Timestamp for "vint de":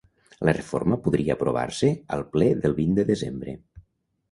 2.83-3.09